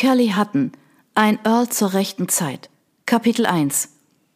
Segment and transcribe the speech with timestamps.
[0.00, 0.72] Kelly Hutton,
[1.14, 2.70] ein Earl zur rechten Zeit.
[3.04, 3.90] Kapitel 1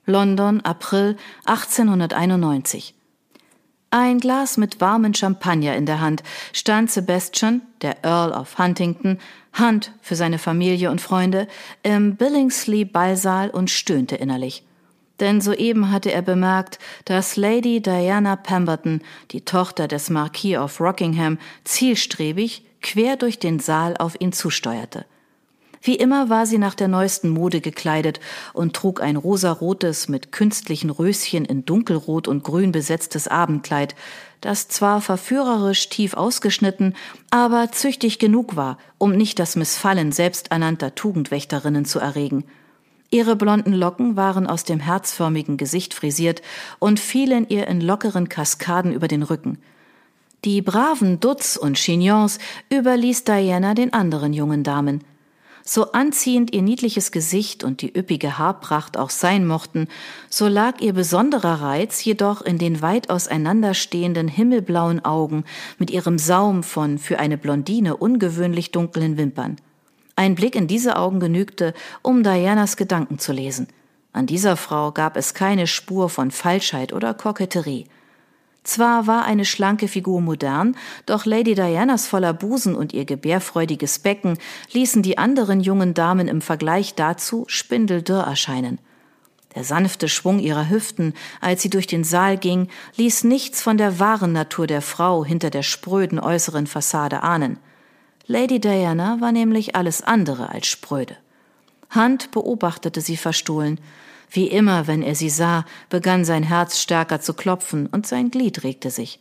[0.05, 2.95] London, April 1891
[3.91, 6.23] ein Glas mit warmen Champagner in der Hand
[6.53, 9.19] stand Sebastian, der Earl of Huntington,
[9.59, 11.49] Hunt für seine Familie und Freunde,
[11.83, 14.67] im Billingsley Ballsaal und stöhnte innerlich.
[15.19, 19.01] Denn soeben hatte er bemerkt, dass Lady Diana Pemberton,
[19.31, 25.07] die Tochter des Marquis of Rockingham, zielstrebig quer durch den Saal auf ihn zusteuerte.
[25.87, 28.19] Wie immer war sie nach der neuesten Mode gekleidet
[28.55, 33.95] und trug ein rosarotes, mit künstlichen Röschen in dunkelrot und grün besetztes Abendkleid,
[34.41, 36.95] das zwar verführerisch tief ausgeschnitten,
[37.31, 42.45] aber züchtig genug war, um nicht das Missfallen selbsternannter Tugendwächterinnen zu erregen.
[43.11, 46.41] Ihre blonden Locken waren aus dem herzförmigen Gesicht frisiert
[46.79, 49.59] und fielen ihr in lockeren Kaskaden über den Rücken.
[50.47, 52.39] Die braven Dutz und Chignons
[52.73, 55.05] überließ Diana den anderen jungen Damen.
[55.67, 59.89] So anziehend ihr niedliches Gesicht und die üppige Haarpracht auch sein mochten,
[60.29, 65.45] so lag ihr besonderer Reiz jedoch in den weit auseinanderstehenden himmelblauen Augen
[65.79, 69.57] mit ihrem Saum von für eine Blondine ungewöhnlich dunklen Wimpern.
[70.17, 73.67] Ein Blick in diese Augen genügte, um Dianas Gedanken zu lesen.
[74.13, 77.87] An dieser Frau gab es keine Spur von Falschheit oder Koketterie.
[78.65, 84.39] Zwar war eine schlanke Figur modern, doch Lady Dianas voller Busen und ihr gebärfreudiges Becken
[84.73, 88.79] ließen die anderen jungen Damen im Vergleich dazu spindeldürr erscheinen.
[89.55, 94.01] Der sanfte Schwung ihrer Hüften, als sie durch den Saal ging, ließ nichts von der
[94.01, 97.59] wahren Natur der Frau hinter der spröden äußeren Fassade ahnen.
[98.27, 101.17] Lady Diana war nämlich alles andere als spröde.
[101.95, 103.79] Hunt beobachtete sie verstohlen.
[104.35, 108.65] Wie immer, wenn er sie sah, begann sein Herz stärker zu klopfen und sein Glied
[108.65, 109.21] regte sich.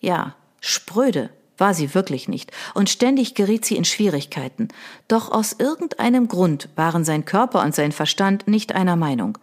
[0.00, 4.68] Ja, spröde war sie wirklich nicht, und ständig geriet sie in Schwierigkeiten.
[5.08, 9.38] Doch aus irgendeinem Grund waren sein Körper und sein Verstand nicht einer Meinung.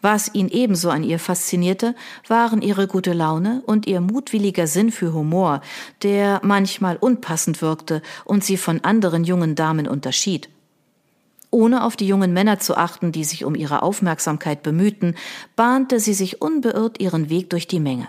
[0.00, 1.94] Was ihn ebenso an ihr faszinierte,
[2.26, 5.60] waren ihre gute Laune und ihr mutwilliger Sinn für Humor,
[6.02, 10.48] der manchmal unpassend wirkte und sie von anderen jungen Damen unterschied.
[11.50, 15.14] Ohne auf die jungen Männer zu achten, die sich um ihre Aufmerksamkeit bemühten,
[15.56, 18.08] bahnte sie sich unbeirrt ihren Weg durch die Menge.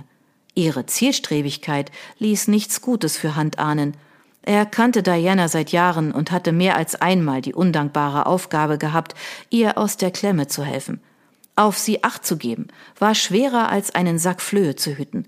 [0.56, 3.96] Ihre Zielstrebigkeit ließ nichts Gutes für Hand ahnen.
[4.42, 9.16] Er kannte Diana seit Jahren und hatte mehr als einmal die undankbare Aufgabe gehabt,
[9.50, 11.02] ihr aus der Klemme zu helfen.
[11.56, 12.68] Auf sie acht zu geben,
[12.98, 15.28] war schwerer als einen Sack Flöhe zu hüten.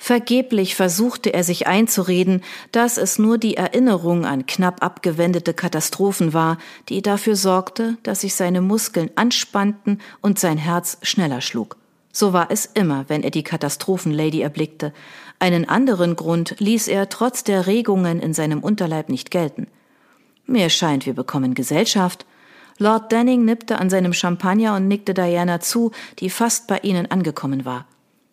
[0.00, 6.56] Vergeblich versuchte er sich einzureden, dass es nur die Erinnerung an knapp abgewendete Katastrophen war,
[6.88, 11.76] die dafür sorgte, dass sich seine Muskeln anspannten und sein Herz schneller schlug.
[12.12, 14.92] So war es immer, wenn er die Katastrophenlady erblickte.
[15.40, 19.66] Einen anderen Grund ließ er trotz der Regungen in seinem Unterleib nicht gelten.
[20.46, 22.24] Mir scheint, wir bekommen Gesellschaft.
[22.78, 27.64] Lord Denning nippte an seinem Champagner und nickte Diana zu, die fast bei ihnen angekommen
[27.64, 27.86] war.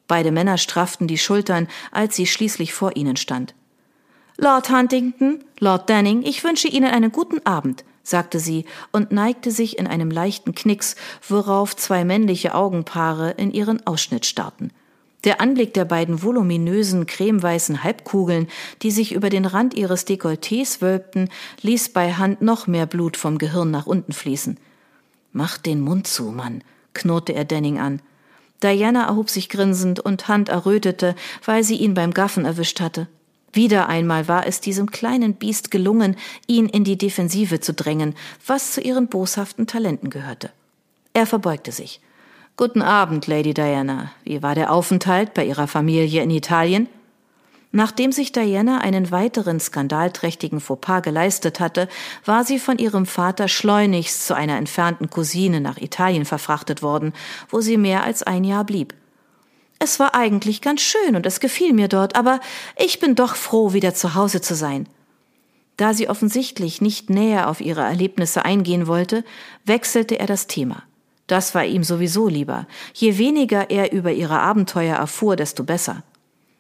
[0.07, 3.55] Beide Männer strafften die Schultern, als sie schließlich vor ihnen stand.
[4.38, 9.77] Lord Huntington, Lord Danning, ich wünsche Ihnen einen guten Abend, sagte sie und neigte sich
[9.77, 10.95] in einem leichten Knicks,
[11.27, 14.71] worauf zwei männliche Augenpaare in ihren Ausschnitt starrten.
[15.23, 18.47] Der Anblick der beiden voluminösen, cremeweißen Halbkugeln,
[18.83, 21.29] die sich über den Rand ihres Dekolletés wölbten,
[21.61, 24.59] ließ bei Hand noch mehr Blut vom Gehirn nach unten fließen.
[25.31, 28.01] Mach den Mund zu, Mann, knurrte er Denning an.
[28.65, 31.15] Diana erhob sich grinsend und Hand errötete,
[31.45, 33.07] weil sie ihn beim Gaffen erwischt hatte.
[33.53, 36.17] Wieder einmal war es diesem kleinen Biest gelungen,
[36.47, 38.15] ihn in die Defensive zu drängen,
[38.45, 40.49] was zu ihren boshaften Talenten gehörte.
[41.13, 42.01] Er verbeugte sich.
[42.57, 44.11] Guten Abend, Lady Diana.
[44.23, 46.87] Wie war der Aufenthalt bei Ihrer Familie in Italien?
[47.75, 51.89] Nachdem sich Diana einen weiteren skandalträchtigen Fauxpas geleistet hatte,
[52.23, 57.11] war sie von ihrem Vater schleunigst zu einer entfernten Cousine nach Italien verfrachtet worden,
[57.49, 58.93] wo sie mehr als ein Jahr blieb.
[59.77, 62.39] Es war eigentlich ganz schön und es gefiel mir dort, aber
[62.77, 64.87] ich bin doch froh, wieder zu Hause zu sein.
[65.75, 69.25] Da sie offensichtlich nicht näher auf ihre Erlebnisse eingehen wollte,
[69.66, 70.83] wechselte er das Thema.
[71.28, 72.67] Das war ihm sowieso lieber.
[72.93, 76.03] Je weniger er über ihre Abenteuer erfuhr, desto besser.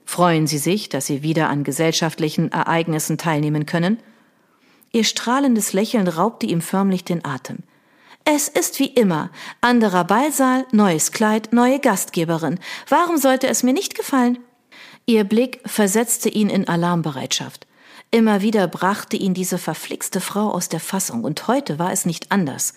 [0.05, 3.99] Freuen Sie sich, dass Sie wieder an gesellschaftlichen Ereignissen teilnehmen können?
[4.91, 7.57] Ihr strahlendes Lächeln raubte ihm förmlich den Atem.
[8.23, 9.29] Es ist wie immer.
[9.61, 12.59] Anderer Ballsaal, neues Kleid, neue Gastgeberin.
[12.87, 14.39] Warum sollte es mir nicht gefallen?
[15.05, 17.67] Ihr Blick versetzte ihn in Alarmbereitschaft.
[18.09, 22.31] Immer wieder brachte ihn diese verflixte Frau aus der Fassung, und heute war es nicht
[22.31, 22.73] anders.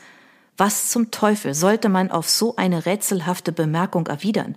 [0.59, 4.57] Was zum Teufel sollte man auf so eine rätselhafte Bemerkung erwidern?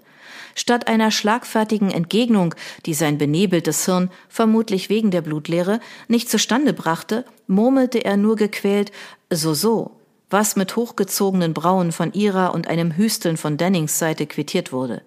[0.55, 2.55] Statt einer schlagfertigen Entgegnung,
[2.87, 8.91] die sein benebeltes Hirn, vermutlich wegen der Blutleere, nicht zustande brachte, murmelte er nur gequält
[9.29, 9.91] So so,
[10.31, 15.03] was mit hochgezogenen Brauen von ihrer und einem Hüsteln von Dennings Seite quittiert wurde.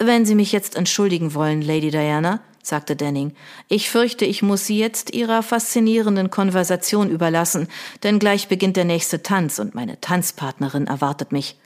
[0.00, 3.32] Wenn Sie mich jetzt entschuldigen wollen, Lady Diana, sagte Denning,
[3.68, 7.68] ich fürchte, ich muss Sie jetzt Ihrer faszinierenden Konversation überlassen,
[8.02, 11.56] denn gleich beginnt der nächste Tanz und meine Tanzpartnerin erwartet mich.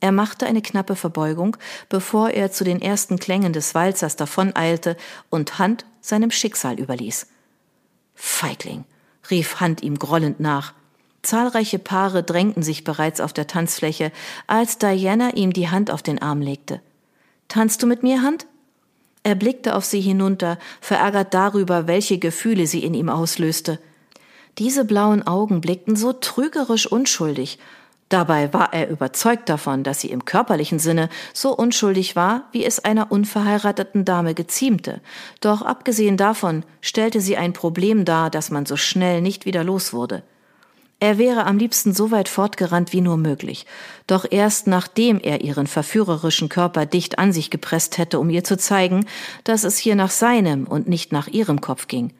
[0.00, 1.56] Er machte eine knappe Verbeugung,
[1.88, 4.96] bevor er zu den ersten Klängen des Walzers davoneilte
[5.28, 7.26] und Hand seinem Schicksal überließ.
[8.14, 8.84] Feigling,
[9.30, 10.72] rief Hand ihm grollend nach.
[11.22, 14.12] Zahlreiche Paare drängten sich bereits auf der Tanzfläche,
[14.46, 16.80] als Diana ihm die Hand auf den Arm legte.
[17.48, 18.46] Tanzt du mit mir, Hand?
[19.22, 23.78] Er blickte auf sie hinunter, verärgert darüber, welche Gefühle sie in ihm auslöste.
[24.58, 27.58] Diese blauen Augen blickten so trügerisch unschuldig,
[28.08, 32.82] Dabei war er überzeugt davon, dass sie im körperlichen Sinne so unschuldig war, wie es
[32.82, 35.02] einer unverheirateten Dame geziemte.
[35.40, 39.92] Doch abgesehen davon stellte sie ein Problem dar, das man so schnell nicht wieder los
[39.92, 40.22] wurde.
[41.00, 43.66] Er wäre am liebsten so weit fortgerannt wie nur möglich.
[44.08, 48.58] Doch erst nachdem er ihren verführerischen Körper dicht an sich gepresst hätte, um ihr zu
[48.58, 49.06] zeigen,
[49.44, 52.12] dass es hier nach seinem und nicht nach ihrem Kopf ging.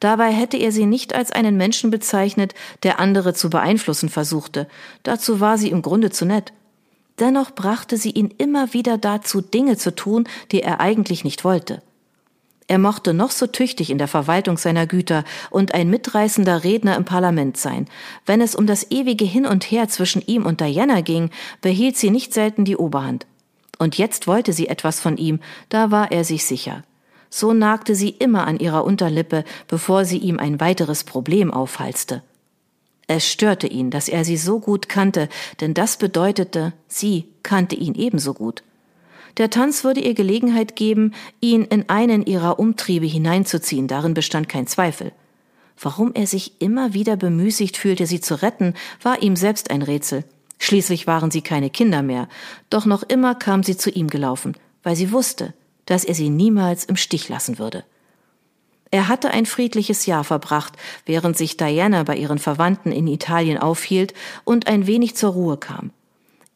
[0.00, 4.68] Dabei hätte er sie nicht als einen Menschen bezeichnet, der andere zu beeinflussen versuchte.
[5.04, 6.52] Dazu war sie im Grunde zu nett.
[7.20, 11.80] Dennoch brachte sie ihn immer wieder dazu, Dinge zu tun, die er eigentlich nicht wollte.
[12.68, 17.04] Er mochte noch so tüchtig in der Verwaltung seiner Güter und ein mitreißender Redner im
[17.04, 17.86] Parlament sein.
[18.24, 21.30] Wenn es um das ewige Hin und Her zwischen ihm und Diana ging,
[21.60, 23.26] behielt sie nicht selten die Oberhand.
[23.78, 26.82] Und jetzt wollte sie etwas von ihm, da war er sich sicher.
[27.30, 32.22] So nagte sie immer an ihrer Unterlippe, bevor sie ihm ein weiteres Problem aufhalste.
[33.06, 35.28] Es störte ihn, dass er sie so gut kannte,
[35.60, 38.64] denn das bedeutete, sie kannte ihn ebenso gut.
[39.36, 44.66] Der Tanz würde ihr Gelegenheit geben, ihn in einen ihrer Umtriebe hineinzuziehen, darin bestand kein
[44.66, 45.12] Zweifel.
[45.78, 50.24] Warum er sich immer wieder bemüßigt fühlte, sie zu retten, war ihm selbst ein Rätsel.
[50.58, 52.28] Schließlich waren sie keine Kinder mehr,
[52.70, 55.52] doch noch immer kam sie zu ihm gelaufen, weil sie wusste,
[55.84, 57.84] dass er sie niemals im Stich lassen würde.
[58.90, 60.74] Er hatte ein friedliches Jahr verbracht,
[61.04, 65.90] während sich Diana bei ihren Verwandten in Italien aufhielt und ein wenig zur Ruhe kam.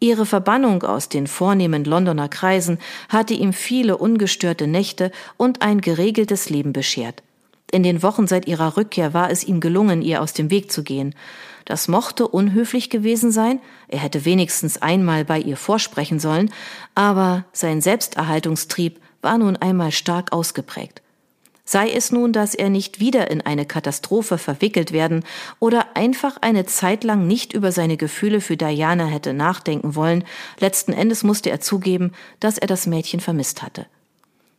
[0.00, 2.78] Ihre Verbannung aus den vornehmen Londoner Kreisen
[3.10, 7.22] hatte ihm viele ungestörte Nächte und ein geregeltes Leben beschert.
[7.70, 10.82] In den Wochen seit ihrer Rückkehr war es ihm gelungen, ihr aus dem Weg zu
[10.82, 11.14] gehen.
[11.66, 16.50] Das mochte unhöflich gewesen sein, er hätte wenigstens einmal bei ihr vorsprechen sollen,
[16.94, 21.02] aber sein Selbsterhaltungstrieb war nun einmal stark ausgeprägt.
[21.72, 25.22] Sei es nun, dass er nicht wieder in eine Katastrophe verwickelt werden
[25.60, 30.24] oder einfach eine Zeit lang nicht über seine Gefühle für Diana hätte nachdenken wollen,
[30.58, 33.86] letzten Endes musste er zugeben, dass er das Mädchen vermisst hatte.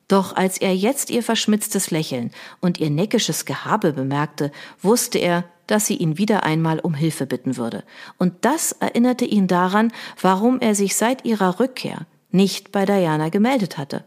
[0.07, 2.31] Doch als er jetzt ihr verschmitztes Lächeln
[2.61, 4.49] und ihr neckisches Gehabe bemerkte,
[4.81, 7.83] wusste er, dass sie ihn wieder einmal um Hilfe bitten würde.
[8.19, 9.91] Und das erinnerte ihn daran,
[10.21, 14.05] warum er sich seit ihrer Rückkehr nicht bei Diana gemeldet hatte.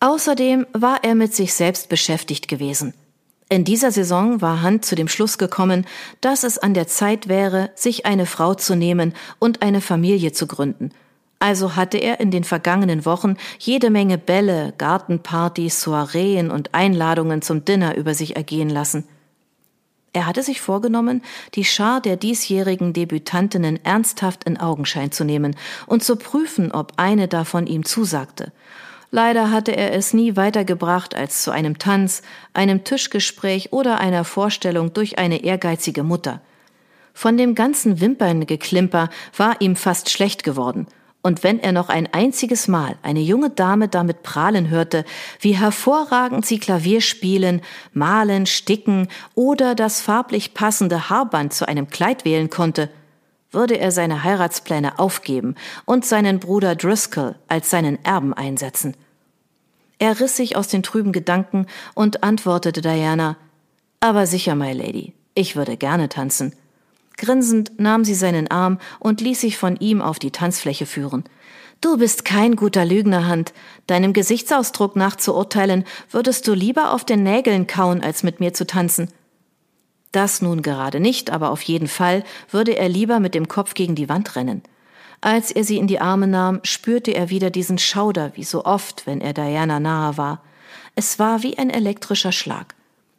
[0.00, 2.94] Außerdem war er mit sich selbst beschäftigt gewesen.
[3.50, 5.84] In dieser Saison war Hunt zu dem Schluss gekommen,
[6.20, 10.46] dass es an der Zeit wäre, sich eine Frau zu nehmen und eine Familie zu
[10.46, 10.90] gründen.
[11.38, 17.64] Also hatte er in den vergangenen Wochen jede Menge Bälle, Gartenpartys, Soireen und Einladungen zum
[17.64, 19.04] Dinner über sich ergehen lassen.
[20.12, 21.22] Er hatte sich vorgenommen,
[21.54, 27.28] die Schar der diesjährigen Debütantinnen ernsthaft in Augenschein zu nehmen und zu prüfen, ob eine
[27.28, 28.52] davon ihm zusagte.
[29.10, 32.22] Leider hatte er es nie weitergebracht als zu einem Tanz,
[32.54, 36.40] einem Tischgespräch oder einer Vorstellung durch eine ehrgeizige Mutter.
[37.12, 40.86] Von dem ganzen Wimperngeklimper war ihm fast schlecht geworden.
[41.22, 45.04] Und wenn er noch ein einziges Mal eine junge Dame damit prahlen hörte,
[45.40, 47.60] wie hervorragend sie Klavier spielen,
[47.92, 52.88] malen, sticken oder das farblich passende Haarband zu einem Kleid wählen konnte,
[53.50, 55.54] würde er seine Heiratspläne aufgeben
[55.84, 58.96] und seinen Bruder Driscoll als seinen Erben einsetzen.
[59.98, 63.36] Er riss sich aus den trüben Gedanken und antwortete Diana,
[64.00, 66.54] aber sicher, my Lady, ich würde gerne tanzen.
[67.18, 71.24] Grinsend nahm sie seinen Arm und ließ sich von ihm auf die Tanzfläche führen.
[71.82, 73.52] Du bist kein guter Lügner, Hand.
[73.86, 78.54] Deinem Gesichtsausdruck nach zu urteilen, würdest du lieber auf den Nägeln kauen, als mit mir
[78.54, 79.08] zu tanzen.
[80.12, 83.94] Das nun gerade nicht, aber auf jeden Fall würde er lieber mit dem Kopf gegen
[83.94, 84.62] die Wand rennen.
[85.20, 89.06] Als er sie in die Arme nahm, spürte er wieder diesen Schauder, wie so oft,
[89.06, 90.42] wenn er Diana nahe war.
[90.94, 92.74] Es war wie ein elektrischer Schlag.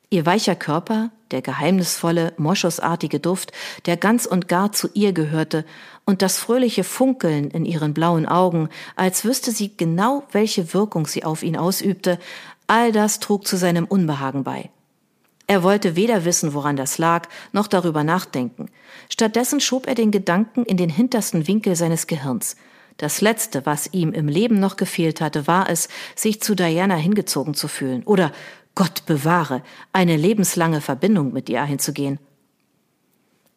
[0.09, 3.53] Ihr weicher Körper, der geheimnisvolle, moschusartige Duft,
[3.85, 5.63] der ganz und gar zu ihr gehörte,
[6.03, 11.23] und das fröhliche Funkeln in ihren blauen Augen, als wüsste sie genau, welche Wirkung sie
[11.23, 12.19] auf ihn ausübte,
[12.67, 14.69] all das trug zu seinem Unbehagen bei.
[15.51, 18.67] Er wollte weder wissen, woran das lag, noch darüber nachdenken.
[19.09, 22.55] Stattdessen schob er den Gedanken in den hintersten Winkel seines Gehirns.
[22.95, 27.53] Das Letzte, was ihm im Leben noch gefehlt hatte, war es, sich zu Diana hingezogen
[27.53, 28.31] zu fühlen oder,
[28.75, 32.17] Gott bewahre, eine lebenslange Verbindung mit ihr einzugehen.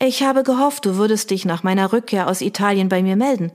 [0.01, 3.53] Ich habe gehofft, du würdest dich nach meiner Rückkehr aus Italien bei mir melden.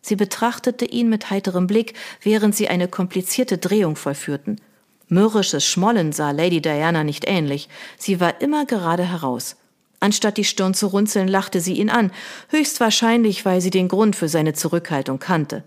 [0.00, 1.92] Sie betrachtete ihn mit heiterem Blick,
[2.22, 4.62] während sie eine komplizierte Drehung vollführten.
[5.08, 7.68] Mürrisches Schmollen sah Lady Diana nicht ähnlich.
[7.96, 9.56] Sie war immer gerade heraus.
[10.00, 12.10] Anstatt die Stirn zu runzeln, lachte sie ihn an,
[12.48, 15.64] höchstwahrscheinlich, weil sie den Grund für seine Zurückhaltung kannte.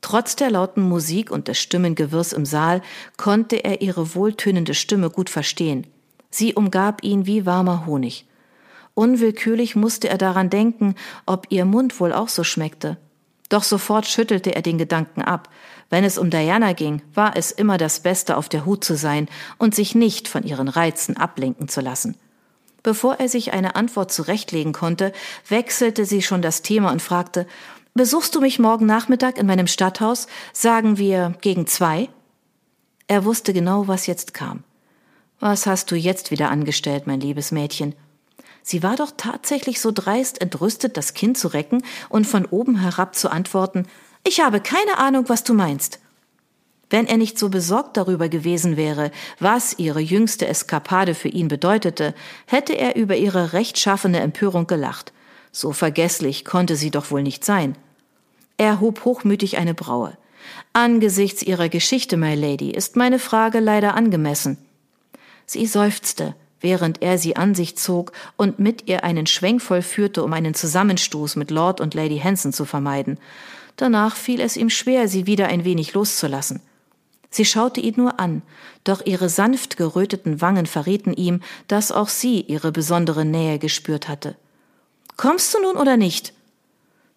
[0.00, 2.82] Trotz der lauten Musik und des Stimmengewirrs im Saal
[3.16, 5.86] konnte er ihre wohltönende Stimme gut verstehen.
[6.30, 8.26] Sie umgab ihn wie warmer Honig.
[8.94, 12.96] Unwillkürlich musste er daran denken, ob ihr Mund wohl auch so schmeckte.
[13.52, 15.50] Doch sofort schüttelte er den Gedanken ab.
[15.90, 19.28] Wenn es um Diana ging, war es immer das Beste, auf der Hut zu sein
[19.58, 22.16] und sich nicht von ihren Reizen ablenken zu lassen.
[22.82, 25.12] Bevor er sich eine Antwort zurechtlegen konnte,
[25.50, 27.46] wechselte sie schon das Thema und fragte,
[27.92, 32.08] Besuchst du mich morgen Nachmittag in meinem Stadthaus, sagen wir gegen zwei?
[33.06, 34.64] Er wusste genau, was jetzt kam.
[35.40, 37.94] Was hast du jetzt wieder angestellt, mein liebes Mädchen?
[38.62, 43.14] Sie war doch tatsächlich so dreist, entrüstet das Kind zu recken und von oben herab
[43.14, 43.86] zu antworten,
[44.24, 45.98] ich habe keine Ahnung, was du meinst.
[46.90, 52.14] Wenn er nicht so besorgt darüber gewesen wäre, was ihre jüngste Eskapade für ihn bedeutete,
[52.46, 55.12] hätte er über ihre rechtschaffene Empörung gelacht.
[55.50, 57.76] So vergesslich konnte sie doch wohl nicht sein.
[58.58, 60.16] Er hob hochmütig eine Braue.
[60.72, 64.58] Angesichts Ihrer Geschichte, my Lady, ist meine Frage leider angemessen.
[65.46, 70.32] Sie seufzte, während er sie an sich zog und mit ihr einen Schwenk vollführte, um
[70.32, 73.18] einen Zusammenstoß mit Lord und Lady Hanson zu vermeiden.
[73.76, 76.60] Danach fiel es ihm schwer, sie wieder ein wenig loszulassen.
[77.30, 78.42] Sie schaute ihn nur an,
[78.84, 84.36] doch ihre sanft geröteten Wangen verrieten ihm, dass auch sie ihre besondere Nähe gespürt hatte.
[85.16, 86.34] Kommst du nun oder nicht?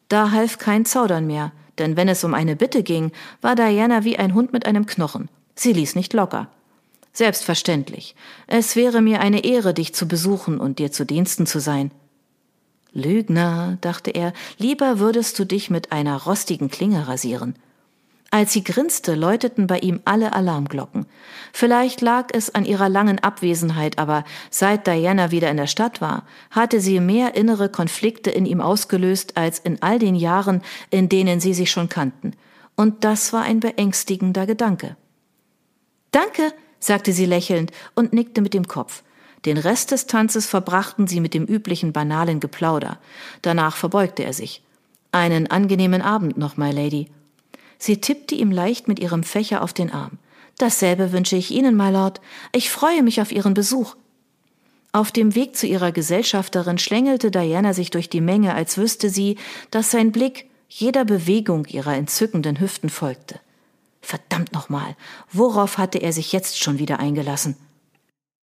[0.08, 3.12] Da half kein Zaudern mehr, denn wenn es um eine Bitte ging,
[3.42, 5.30] war Diana wie ein Hund mit einem Knochen.
[5.56, 6.48] Sie ließ nicht locker.
[7.15, 8.13] Selbstverständlich.
[8.45, 11.91] Es wäre mir eine Ehre, dich zu besuchen und dir zu Diensten zu sein.
[12.91, 17.55] Lügner, dachte er, lieber würdest du dich mit einer rostigen Klinge rasieren.
[18.31, 21.05] Als sie grinste, läuteten bei ihm alle Alarmglocken.
[21.53, 26.25] Vielleicht lag es an ihrer langen Abwesenheit, aber seit Diana wieder in der Stadt war,
[26.51, 31.39] hatte sie mehr innere Konflikte in ihm ausgelöst als in all den Jahren, in denen
[31.39, 32.34] sie sich schon kannten.
[32.75, 34.98] Und das war ein beängstigender Gedanke.
[36.12, 39.03] Danke, sagte sie lächelnd und nickte mit dem Kopf.
[39.46, 42.98] Den Rest des Tanzes verbrachten sie mit dem üblichen banalen Geplauder.
[43.41, 44.62] Danach verbeugte er sich.
[45.12, 47.08] Einen angenehmen Abend noch, my Lady.
[47.77, 50.17] Sie tippte ihm leicht mit ihrem Fächer auf den Arm.
[50.58, 52.22] Dasselbe wünsche ich Ihnen, my Lord.
[52.53, 53.96] Ich freue mich auf Ihren Besuch.
[54.94, 59.38] Auf dem Weg zu ihrer Gesellschafterin schlängelte Diana sich durch die Menge, als wüsste sie,
[59.70, 63.41] dass sein Blick jeder Bewegung ihrer entzückenden Hüften folgte.
[64.06, 64.96] Verdammt nochmal,
[65.32, 67.56] worauf hatte er sich jetzt schon wieder eingelassen?